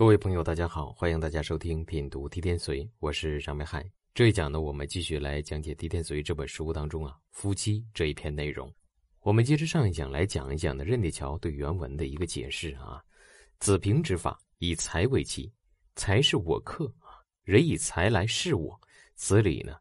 [0.00, 3.84] 各位朋友，大家好，欢迎大家收听品读《地天髓》，我是张美海。
[4.14, 8.72] 这一讲呢，我们继续来讲解《地天髓》这本书当中啊，夫妻这一篇内容。
[9.20, 13.04] 我们接着上一讲来讲一讲呢，任铁桥对原文的一个解释啊。
[13.58, 15.52] 子平之法，以财为妻，
[15.96, 18.80] 财是我克啊，人以财来事我，
[19.16, 19.76] 此理呢，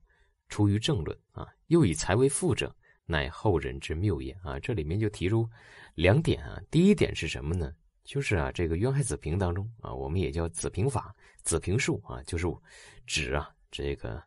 [0.49, 1.47] 出于正论啊。
[1.67, 2.75] 又以财为父者，
[3.05, 4.59] 乃后人之谬也啊。
[4.59, 5.49] 这里面就提出
[5.95, 7.73] 两点啊，第一点是什么呢？
[8.09, 12.47] 就是啊，这个渊海子平当中啊，我们也叫子平法、子平术啊，就是
[13.05, 14.19] 指啊这个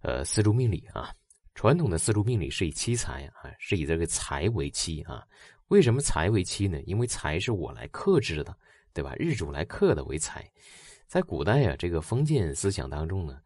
[0.00, 1.14] 呃四柱命理啊。
[1.54, 5.22] 传统的四柱命理是以妻财啊，是以这个财为妻啊。
[5.68, 6.80] 为什么财为妻呢？
[6.86, 8.56] 因为财是我来克制的，
[8.94, 9.14] 对吧？
[9.18, 10.50] 日主来克的为财。
[11.06, 13.38] 在古代啊，这个封建思想当中呢，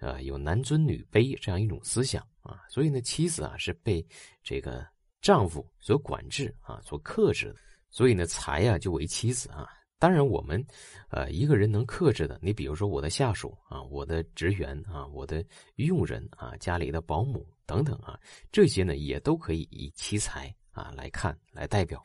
[0.00, 4.04] 呃，有男尊女卑这样一种思想啊，所以呢，妻子啊是被
[4.42, 4.84] 这个
[5.22, 7.60] 丈夫所管制啊，所克制的。
[7.90, 9.68] 所以呢，财呀就为妻子啊。
[9.98, 10.64] 当然，我们，
[11.10, 18.18] 呃，一个人能克制的，你比如说我的下属啊，我的职员啊，我的佣人啊，家里的保姆等等啊，
[18.50, 22.02] 这些呢也都可以以其财啊来看来代表。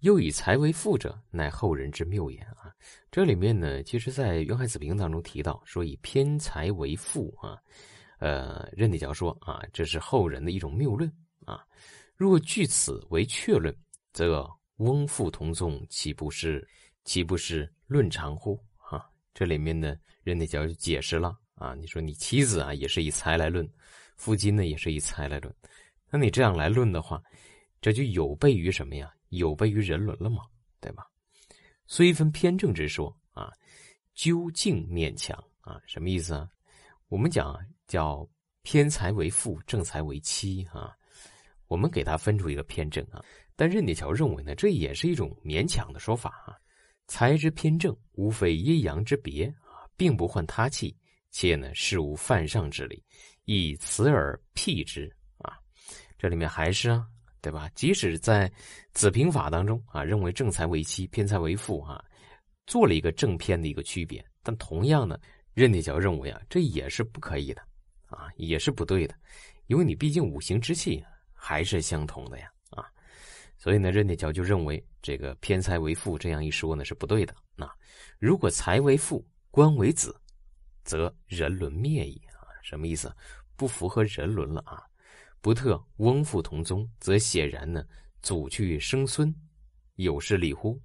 [0.00, 2.70] 又以财为父者，乃后人之谬也啊。
[3.10, 7.56] 这里面呢，其实在《渊海子平》当中提到说以偏财为父啊，
[8.18, 11.10] 呃，任铁桥说啊，这是后人的一种谬论
[11.46, 11.64] 啊。
[12.14, 13.74] 若据此为确论，
[14.12, 14.57] 则。
[14.78, 16.66] 翁父同宗，岂不是
[17.04, 18.58] 岂不是论长乎？
[18.76, 21.74] 啊，这里面呢，任铁桥就解释了啊。
[21.74, 23.68] 你说你妻子啊，也是以财来论，
[24.16, 25.54] 夫君呢，也是以财来论。
[26.10, 27.22] 那你这样来论的话，
[27.80, 29.12] 这就有悖于什么呀？
[29.30, 30.44] 有悖于人伦了嘛，
[30.80, 31.06] 对吧？
[31.86, 33.52] 虽分偏正之说啊，
[34.14, 36.48] 究竟勉强啊，什么意思啊？
[37.08, 38.28] 我们讲叫
[38.62, 40.94] 偏财为父，正财为妻啊。
[41.66, 43.22] 我们给他分出一个偏正啊。
[43.58, 46.54] 但任铁桥认为呢，这也是一种勉强的说法啊。
[47.08, 50.96] 财之偏正，无非阴阳之别啊，并不换他气，
[51.32, 53.02] 且呢，事无犯上之理，
[53.46, 55.58] 以此而辟之啊。
[56.16, 57.04] 这里面还是啊，
[57.40, 57.68] 对吧？
[57.74, 58.48] 即使在
[58.92, 62.00] 子平法当中啊，认为正财为妻，偏财为父啊，
[62.64, 65.18] 做了一个正偏的一个区别，但同样呢，
[65.52, 67.60] 任铁桥认为啊，这也是不可以的
[68.06, 69.16] 啊，也是不对的，
[69.66, 72.48] 因为你毕竟五行之气还是相同的呀。
[73.58, 77.34] 所以呢，任铁桥就认为这个偏财为父这样一说呢是不对的。
[77.56, 77.68] 那
[78.20, 80.14] 如果财为父，官为子，
[80.84, 82.46] 则人伦灭矣啊！
[82.62, 83.12] 什么意思？
[83.56, 84.80] 不符合人伦了啊！
[85.40, 87.84] 不特翁父同宗，则显然呢
[88.22, 89.34] 祖去生孙，
[89.96, 90.80] 有失礼乎？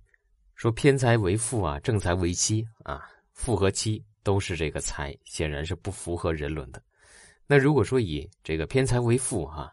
[0.55, 6.81] 说偏财为父啊，正财为妻啊，父和妻都是这个财，显然是不符合人伦的。
[7.45, 9.71] 那如果说以这个偏财为父哈，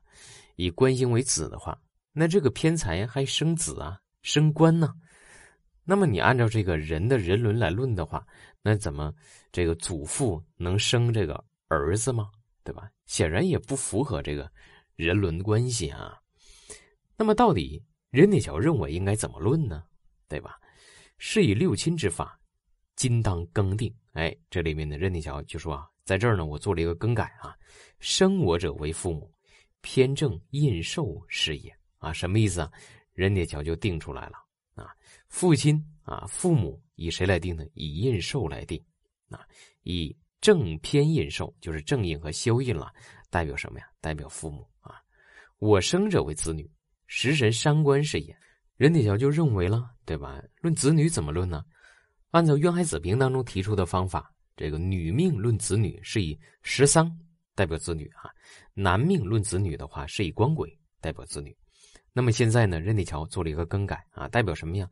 [0.56, 1.78] 以官星为子的话。
[2.12, 4.94] 那这个偏财还生子啊，生官呢？
[5.84, 8.26] 那么你按照这个人的人伦来论的话，
[8.62, 9.12] 那怎么
[9.50, 12.30] 这个祖父能生这个儿子吗？
[12.62, 12.90] 对吧？
[13.06, 14.50] 显然也不符合这个
[14.94, 16.18] 人伦关系啊。
[17.16, 19.82] 那么到底任铁桥认为应该怎么论呢？
[20.28, 20.58] 对吧？
[21.18, 22.38] 是以六亲之法，
[22.96, 23.92] 今当更定。
[24.12, 27.56] 哎，这里面的任铁桥就说啊，在这儿呢，我做了一个更改啊，
[27.98, 29.32] 生我者为父母，
[29.80, 31.79] 偏正印寿是也。
[32.00, 32.72] 啊，什么意思啊？
[33.12, 34.38] 任铁桥就定出来了
[34.74, 34.90] 啊。
[35.28, 37.64] 父亲啊，父母以谁来定呢？
[37.74, 38.82] 以印寿来定
[39.28, 39.46] 啊。
[39.82, 42.92] 以正偏印寿，就是正印和消印了，
[43.30, 43.86] 代表什么呀？
[44.00, 44.96] 代表父母啊。
[45.58, 46.68] 我生者为子女，
[47.06, 48.36] 食神伤官是也。
[48.76, 50.42] 任铁桥就认为了，对吧？
[50.62, 51.62] 论子女怎么论呢？
[52.30, 57.10] 按照《渊海子平》当中提出的方法，这个女命论子女是以食丧
[57.54, 58.30] 代表子女啊，
[58.72, 61.54] 男命论子女的话是以官鬼代表子女。
[62.12, 64.90] 那么现在呢，任铁桥做了一个更改啊，代表什么呀？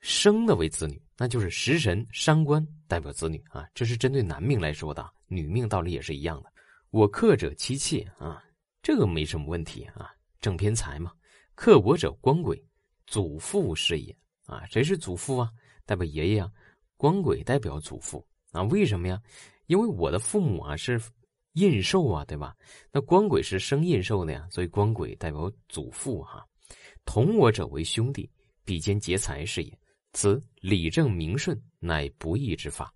[0.00, 6.52] 生的为子女，那就是食神伤官代表子女啊，这是针对男命来说的，女命道理也是一样的。
[6.90, 8.42] 我克者妻妾啊，
[8.82, 10.10] 这个没什么问题啊，
[10.40, 11.12] 正偏财嘛。
[11.54, 12.60] 克我者官鬼，
[13.06, 15.50] 祖父是也啊，谁是祖父啊？
[15.86, 16.50] 代表爷爷啊，
[16.96, 18.62] 官鬼代表祖父啊。
[18.64, 19.20] 为什么呀？
[19.66, 21.00] 因为我的父母啊是。
[21.58, 22.54] 印寿啊，对吧？
[22.92, 26.44] 那官鬼是生印寿的呀，所以官鬼代表祖父哈。
[27.04, 28.30] 同我者为兄弟，
[28.64, 29.78] 比肩劫财是也。
[30.12, 32.92] 此理正名顺，乃不义之法。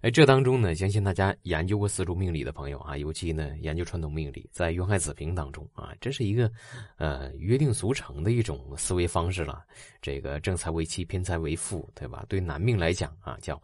[0.00, 6.50] 哎，这当中呢，相信大家研究过四柱命理的朋友啊，尤其呢研究传统命理，在《渊海子平》当中啊，这是一个
[6.96, 9.64] 呃约定俗成的一种思维方式了。
[10.00, 12.24] 这个正财为妻，偏财为父，对吧？
[12.28, 13.60] 对男命来讲啊，叫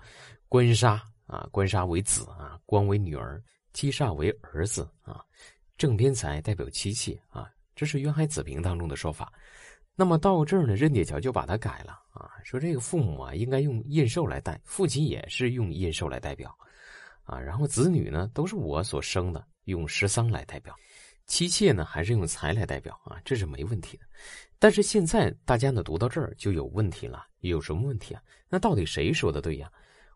[0.49, 3.43] 官杀啊，官杀为子啊，官为女儿。
[3.79, 5.25] 七煞为儿子啊，
[5.77, 9.33] 正偏财代表妻妾啊，这是渊海子平当中的说法。
[9.95, 16.53] 那么到这儿呢，任铁桥就把它改了啊，说这个父母啊应该用印绶来代，父亲也是用印绶来代表，
[17.23, 20.75] 啊，然后子女呢都是我所生的，用十丧来代表，
[21.27, 24.05] 妻妾呢还是用财来代表啊，这是没问题的。
[24.59, 28.21] 但是现在大家呢读到这儿就有问题了，有什么问题啊？
[28.49, 29.71] 那到底谁说的对呀？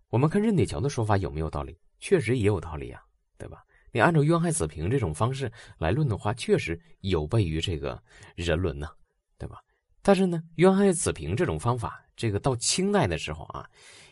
[0.08, 1.79] 我们看任铁桥的说法有没有道理？
[2.00, 3.00] 确实也有道理啊，
[3.43, 3.65] 对吧？
[3.91, 8.00] 你按照冤害子平这种方式来论的话，确实有悖于这个
[8.37, 8.89] 人伦呢，
[9.37, 9.59] 对吧？
[10.00, 13.69] 但是呢，冤害子平这种方法，这个到清代的时候啊，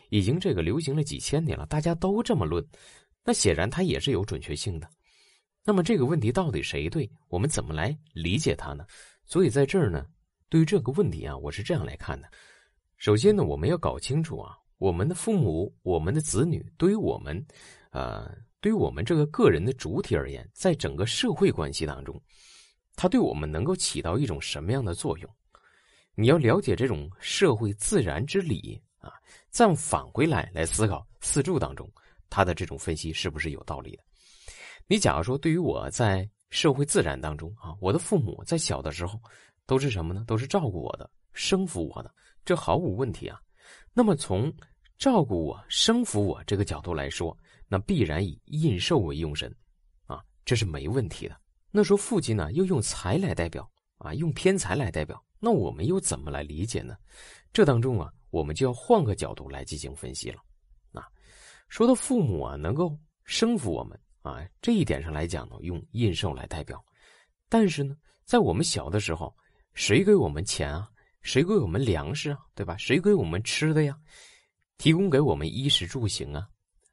[0.09, 2.61] 已经这个流行了几千年了，大家都这么论，
[3.23, 4.89] 那显然它也是有准确性的。
[5.63, 7.09] 那么这个问题到底谁对？
[7.29, 8.85] 我们怎么来理解它呢？
[9.25, 10.05] 所以在这儿呢，
[10.49, 12.29] 对于这个问题啊，我是这样来看的：
[12.97, 17.43] 首先呢，我们要搞清楚啊，我们的父母、我们的子女，对于我们，
[17.91, 18.29] 呃。
[18.61, 22.21] 对于我们这个个人的主体而言，在整个社会关系当中，
[22.95, 25.29] 它对我们能够起到一种什么样的作用？
[26.13, 29.11] 你要了解这种社会自然之理啊，
[29.49, 31.91] 再返回来来思考四柱当中
[32.29, 34.03] 它的这种分析是不是有道理的？
[34.87, 39.19] 你假如说，对于我在社会自然当中啊，我的父母在小的时候
[39.65, 40.23] 都是什么呢？
[40.27, 42.13] 都是照顾我的、生扶我的，
[42.45, 43.41] 这毫无问题啊。
[43.93, 44.53] 那么从
[44.97, 47.35] 照顾我、生扶我这个角度来说，
[47.71, 49.49] 那必然以印绶为用神，
[50.05, 51.39] 啊，这是没问题的。
[51.71, 53.65] 那说父亲呢，又用财来代表，
[53.97, 56.97] 啊，用偏财来代表，那我们又怎么来理解呢？
[57.53, 60.43] 这当中啊，我们就要换个角度来进行分析了。
[60.91, 61.07] 啊，
[61.69, 66.83] 说到父母啊，能够生扶我们啊，这一点上来讲呢，用印绶来代表。
[67.47, 67.95] 但是呢，
[68.25, 69.33] 在我们小的时候，
[69.73, 70.89] 谁给我们钱啊？
[71.21, 72.39] 谁给我们粮食啊？
[72.53, 72.75] 对吧？
[72.75, 73.97] 谁给我们吃的呀？
[74.77, 76.49] 提供给我们衣食住行啊？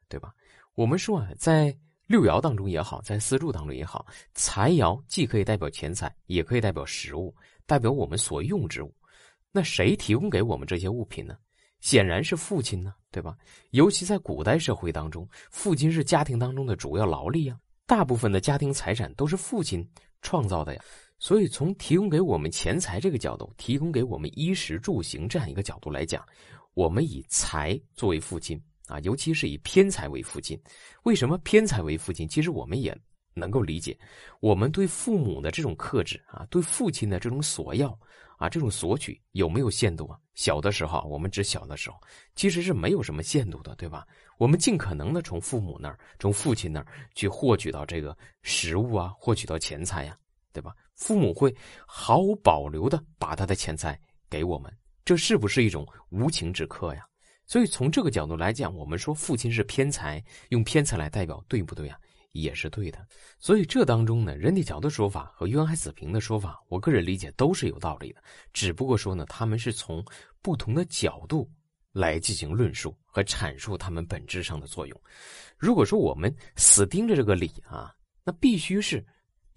[0.08, 0.32] 对吧？
[0.78, 1.76] 我们说啊，在
[2.06, 7.34] 六爻当中也好，在四柱当中也好，财爻既可以代表钱财，也可以代表食物，
[7.66, 8.94] 代表我们所用之物。
[9.50, 11.36] 那谁提供给我们这些物品呢？
[11.80, 13.36] 显然是父亲呢，对吧？
[13.70, 19.84] 尤其在古代社会当中，父亲是家庭当中的主要劳力啊，大部分的家庭财产都是父亲
[20.22, 20.84] 创造的呀。
[21.18, 26.24] 所以，从提供给我们钱财这个角度，提供给我们衣食住行这样一个角度来讲，
[26.74, 28.62] 我们以财作为父亲。
[28.88, 30.60] 啊，尤其是以偏财为父亲，
[31.04, 32.26] 为什么偏财为父亲？
[32.26, 32.96] 其实我们也
[33.34, 33.96] 能够理解，
[34.40, 37.96] 我们对父母的这种克制啊，对父亲的这种索要
[38.38, 40.18] 啊，这种索取有没有限度啊？
[40.34, 42.00] 小的时候，我们指小的时候，
[42.34, 44.06] 其实是没有什么限度的，对吧？
[44.38, 50.16] 我们尽可能的从父母那儿、从父亲那儿去获取到这个食物啊，获取到钱财呀，
[50.52, 50.74] 对吧？
[50.94, 51.54] 父母会
[51.86, 54.00] 毫无保留的把他的钱财
[54.30, 54.72] 给我们，
[55.04, 57.04] 这是不是一种无情之客呀？
[57.48, 61.98] 所以从这个角度来讲，我们说父亲是偏财，用偏财来代表，对不对啊？
[62.32, 63.04] 也是对的。
[63.40, 68.22] 所以这当中呢，任铁桥的说法和渊海子平的说法，我个人理解都是有道理的。
[68.52, 70.04] 只不过说呢，他们是从
[70.42, 71.50] 不同的角度
[71.90, 75.00] 来进行论述和阐述他们本质上的作用。
[75.56, 79.04] 如果说我们死盯着这个理啊，那必须是。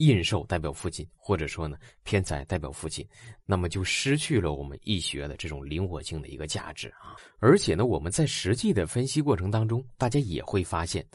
[0.01, 3.07] 印绶代表父亲，或者说呢偏财代表父亲，
[3.45, 7.15] 那么就失去了我们易学的这种灵活性的一个价值啊！
[7.39, 11.05] 而且呢，我们在实际的分析过程当中，大家也会发现，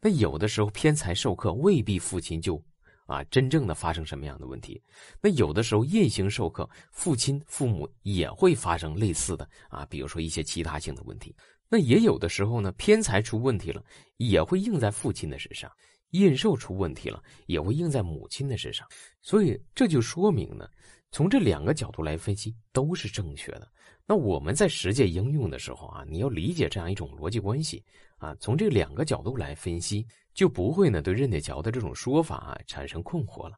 [0.00, 2.62] 那有的时候偏财授课未必父亲就
[3.06, 4.80] 啊真正的发生什么样的问题，
[5.20, 11.34] 那有的时候印行授课，父亲父母也会发生类似的啊，比如说一些其他性的问题。
[11.68, 13.82] 那也有的时候呢，偏财出问题了，
[14.18, 15.68] 也会应在父亲的身上。
[16.10, 18.86] 印绶出问题了，也会印在母亲的身上，
[19.22, 20.68] 所以这就说明呢，
[21.10, 23.68] 从这两个角度来分析都是正确的。
[24.06, 27.84] 那我们在实践应用的时候啊，你要理解这样一种逻辑关系
[28.18, 33.56] 啊，从这两个角度来分析，就不会呢对任铁桥的这种说法啊产生困惑了。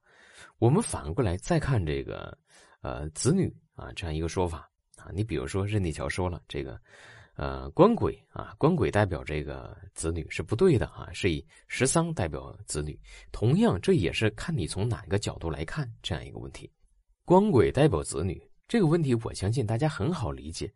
[0.58, 2.36] 我们反过来再看这个，
[2.80, 6.80] 呃，子女啊这样一个说法啊，你比如说任铁桥说了这个。
[7.38, 12.98] 呃，官鬼啊，官鬼代表这个子女是不对的啊，是以十丧代表子女。
[13.30, 16.68] 同样，这也是看你从哪个角度来看这样一个问题。
[17.24, 20.68] 官鬼代表子女这个问题，我相信大家很好理解。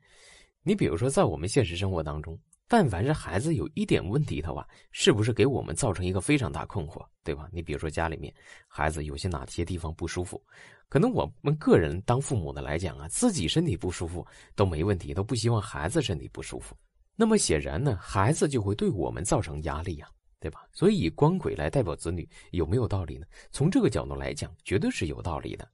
[0.62, 2.38] 你比如说，在我们现实生活当中。
[2.72, 7.46] 但凡是孩子有一点问题的话，是不是给我们造成一个非常大困惑，对吧？
[7.52, 8.32] 你比如说家里面
[8.66, 10.42] 孩子有些哪些地方不舒服，
[10.88, 14.26] 可能我们个人当父母的来讲啊，自己身体不舒服
[14.56, 16.74] 都没问题，都不希望孩子身体不舒服。
[17.14, 20.08] 那么显然呢，孩子就会对我们造成压力呀，
[20.40, 20.66] 对吧？
[20.72, 23.26] 所以以光鬼来代表子女有没有道理呢？
[23.50, 25.68] 从这个角度来讲，绝对是有道理的。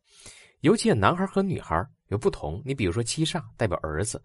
[0.63, 4.21] 尤其男孩和女孩有不同，你比如说七煞代表儿子，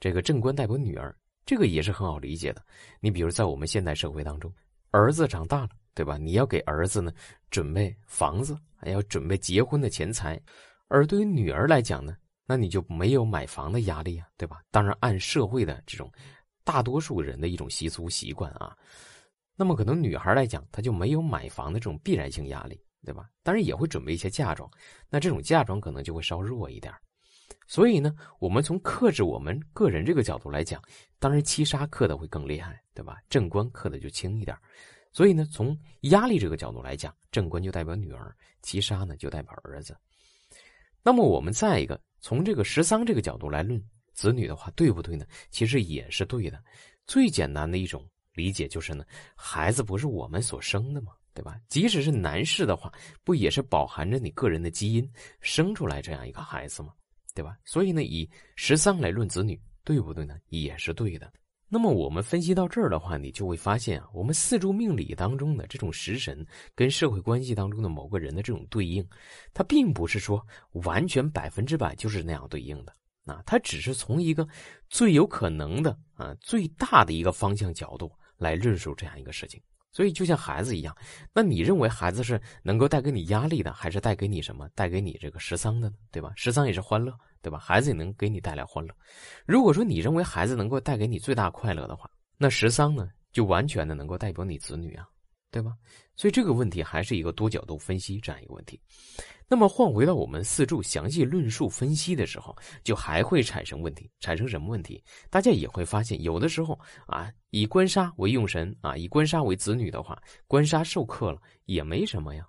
[0.00, 1.16] 这个正官代表女儿。
[1.46, 2.62] 这个也是很好理解的。
[3.00, 4.52] 你比如在我们现代社会当中，
[4.90, 6.18] 儿子长大了，对吧？
[6.18, 7.12] 你要给儿子呢
[7.50, 10.36] 准备房子，还要准备结婚的钱财；
[10.88, 14.60] 而对于女儿来讲呢，那你就没有买房的压力啊，对吧？
[14.70, 16.10] 当然，按社会的这种
[16.64, 18.76] 大多数人的一种习俗习惯啊，
[19.54, 23.28] 那么可能女孩来讲，她就没有买房的这种必然性压力，对吧？
[23.44, 24.68] 当然也会准备一些嫁妆，
[25.08, 26.92] 那这种嫁妆可能就会稍弱一点。
[27.66, 30.80] 所以呢，我们从克制我们个人这个角度来讲，
[31.18, 33.18] 当然七杀克的会更厉害，对吧？
[33.28, 34.56] 正官克的就轻一点。
[35.12, 39.96] 所以呢，从压力这个角度来讲，正官就代表女儿，七杀呢就代表儿子。
[41.02, 43.82] 那么我们再一个从这个十丧这个角度来论
[44.12, 45.26] 子女的话，对不对呢？
[45.50, 46.62] 其实也是对的。
[47.06, 49.04] 最简单的一种理解就是呢，
[49.34, 51.12] 孩子不是我们所生的吗？
[51.34, 51.58] 对吧？
[51.68, 52.92] 即使是男士的话，
[53.24, 56.92] 不也是饱含着你个人的基因生出来这样一个孩子吗？
[57.36, 57.54] 对吧？
[57.66, 60.34] 所以呢，以十三来论子女，对不对呢？
[60.48, 61.30] 也是对的。
[61.68, 69.06] 那么我们分析到这儿的话，你就会发现啊，我们四柱命理当中的这种食神跟社会关系当中的某个人的这种对应，
[69.52, 70.40] 它并不是说
[70.84, 72.94] 完全百分之百就是那样对应的
[73.26, 74.48] 啊，它只是从一个
[74.88, 79.60] 最有可能的啊最大的一个方向角度来论述这样一个事情。
[79.96, 80.94] 所以，就像孩子一样，
[81.32, 84.68] 那你认为孩子是能够带给你压力的，还是带给你什么？
[84.74, 85.96] 带给你这个十丧的呢？
[86.12, 86.34] 对吧？
[86.36, 87.58] 十丧也是欢乐，对吧？
[87.58, 88.94] 孩子也能给你带来欢乐。
[89.46, 95.08] 如果说你认为孩子能够带给你最大快乐的话，那十丧呢，就完全的能够代表你子女啊，
[95.56, 95.72] 对吧？
[96.16, 98.78] 所以这个问题还是一个多角度分析这样一个问题。
[99.48, 104.10] 那么换回到我们四柱详细论述分析的时候，就还会产生问题。
[104.20, 105.02] 产生什么问题？
[105.30, 112.44] 大家也会发现，有的时候啊，以官杀为用神啊，以官杀为子女的话，官杀受克了也没什么呀；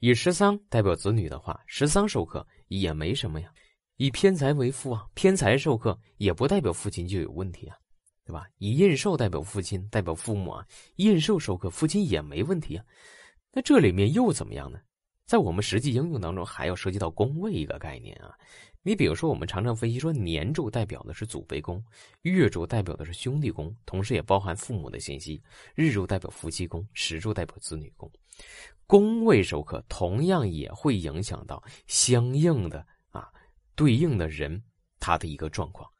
[0.00, 3.48] 以食丧代表子女的话，食丧受克也没什么呀；
[3.96, 7.76] 以偏财为父啊，偏财受克也不代表父亲就有问题啊，
[8.30, 8.46] 对吧？
[8.58, 10.64] 以印寿代表父亲，代表父母啊，
[10.96, 12.84] 印寿受克，父亲也没问题啊。
[13.52, 14.78] 那这里面又怎么样呢？
[15.26, 18.32] 在我们实际应用当中，还要涉及到宫位一个概念啊。
[18.82, 21.84] 你比如说，我们常常分析说，年柱代表的是祖辈宫，
[22.22, 25.42] 月柱代表的是兄弟宫，同时也包含父母的信息；
[25.74, 28.08] 日柱代表夫妻宫，时柱代表子女宫。
[28.86, 33.28] 宫位授课同样也会影响到相应的啊
[33.74, 34.62] 对应的人
[35.00, 35.90] 他的一个状况。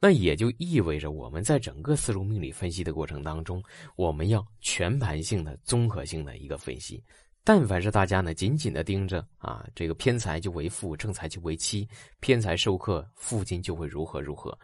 [0.00, 3.62] 那也就意味着，我们在整个四柱命理分析的过程当中，
[3.96, 7.02] 我们要全盘性的、综合性的一个分析。
[7.44, 11.88] 但凡是大家呢紧紧的盯着啊，这个偏财就为父，正财就为妻，
[12.20, 14.56] 偏财受克，父亲就会如何如何，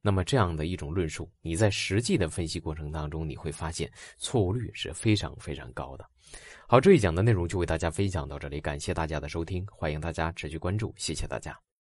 [0.00, 6.06] 那么这样的一种论述，你在实际的分析过程当中，你会发现错误率是非常非常高的。
[6.66, 11.69] 好，这一讲的内容就为大家分享到这里，感谢大家的收听，欢迎大家持续关注，谢谢大家。